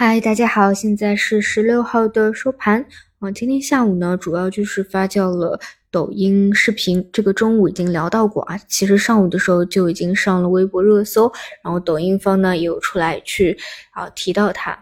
[0.00, 2.86] 嗨，大家好，现在是十六号的收盘。
[3.18, 5.58] 啊，今天下午呢，主要就是发酵了
[5.90, 7.04] 抖音视频。
[7.12, 11.28] 这个中午已经聊到过啊，其实上午的时候就已经上了微博热搜，
[11.64, 13.58] 然后抖音方呢也有出来去
[13.90, 14.78] 啊提到它。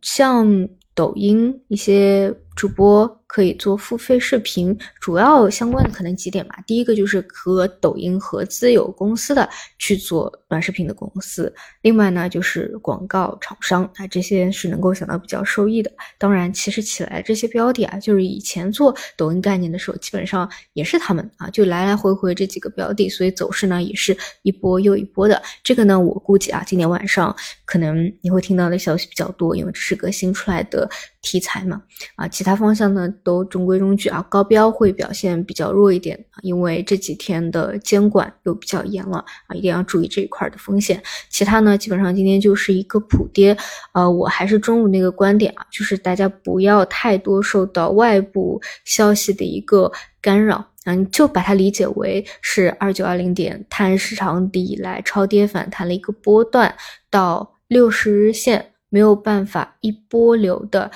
[0.00, 3.18] 像抖音一些主播。
[3.32, 6.58] 可以做付费视频，主要相关的可能几点吧。
[6.66, 9.48] 第一个就是和抖音合资有公司的
[9.78, 15.90] 去做短视频的公司，另外呢就是广告厂商啊，这些是能够想到比较受益的。
[16.18, 25.42] 当然，其实起来这些标的啊，就是以前做抖音概念的时候，基本上也是他们啊，就来来回回这几个标的，所以走势呢也是一波又一波的。
[25.64, 27.34] 这个呢，我估计啊，今天晚上
[27.64, 30.86] 可能你会听到的消息比较多，因为这是个新出来的
[31.22, 31.80] 题材嘛。
[32.16, 33.08] 啊，其其他方向呢？
[33.22, 41.00] 都中规中矩啊，高标会表现比较弱一点，因为这几天的监管又比较严了啊，一定要注意这一块的风险。
[41.30, 43.56] 其他呢，基本上今天就是一个普跌，
[43.92, 56.74] 呃，我还是中午那个观点啊，就是大家不要太多受到外部消息的一个干扰，嗯，就把它理解为是二九二零点探市场底以来超跌反弹了一个波段，
[57.08, 60.90] 到六十日线没有办法一波流的。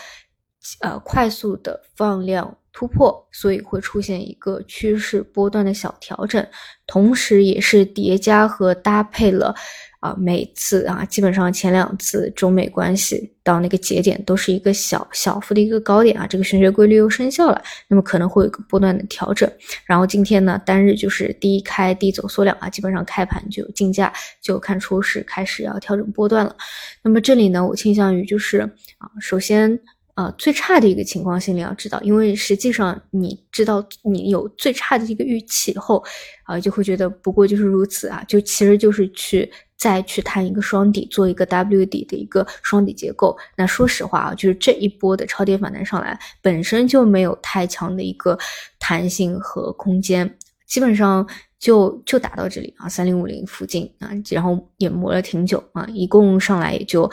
[0.81, 6.47] 呃，快速的放量突破，所以会出现一个趋势波段的小调整，
[6.87, 9.55] 同时也是叠加和搭配了
[10.01, 19.51] 啊，每次啊，基本上前两次中美关系到那个节点都是一个小小幅的一个高点啊，这个玄学规律又生效了，那么可能会有一个波段的调整。
[19.87, 26.55] 然后今天呢，单日就是低开低走缩量啊，基本上开盘就竞价就看出是开始要调整波段了。
[27.03, 28.61] 那么这里呢，我倾向于就是
[28.99, 29.81] 啊，首先。
[30.17, 36.03] 啊，最差的一个情况心里要知道，因为实际上你知道你有最差的一个预期后，
[36.45, 43.37] 啊，就会觉得不过就是如此啊，就其实就是去再去探一个双底，做一个 W 底的一个双底结构。
[43.59, 48.39] 那说实话啊，就是这一波的超跌反弹上来，本身就没有太强的一个
[48.79, 51.27] 弹性和空间，基本上
[51.59, 57.11] 就就打到这里啊，三零五零附近啊，然后也磨了挺久啊，一共上来也就。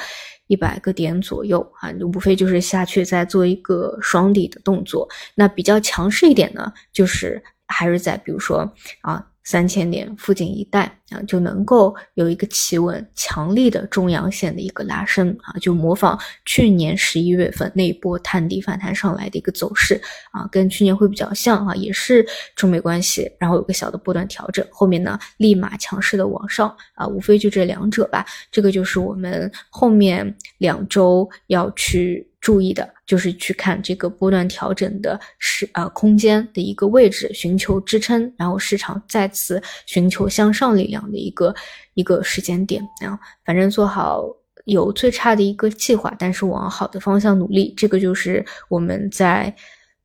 [0.48, 5.08] 一百个点左右啊，无非就是下去再做一个双底的动作。
[5.36, 9.26] 那比较强势一点呢，就是还是在比如说啊。
[9.46, 20.02] 三千点附近一带啊，就能够有一个企稳强力的中阳线的一个拉升啊，就模仿去年十一月份那一波探底反弹上来的一个走势
[20.32, 22.26] 啊，跟去年会比较像啊，也是
[22.56, 32.28] 中美关系，然后有个小的波段调整，后面呢立马强势的往上啊，无非就这两者吧，这个就是我们后面两周要去。
[32.44, 41.54] 注意的就是去看这个波段调整的是啊空间的一个位置，寻求支撑，然后市场再次寻求向上力量的一个
[41.94, 43.18] 一个时间点啊。
[43.46, 44.24] 反正做好
[44.66, 49.54] 有最差的一个计划，但是往好的方向努力，这个就是我们在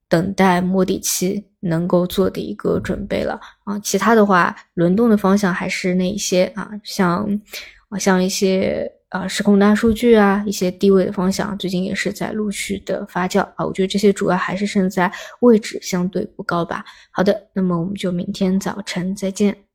[0.08, 3.78] 等待摸底期能够做的一个准备了啊。
[3.80, 7.40] 其他的话，轮动的方向还是那一些啊，像
[7.88, 8.90] 啊像一些。
[9.10, 13.64] 啊，时空大数据啊，一些低位的方向，最近也是在陆续的发酵啊。
[13.64, 15.10] 我觉得这些主要还是胜在
[15.40, 16.84] 位置相对不高吧。
[17.10, 19.67] 好的，那么我们就明天早晨再见。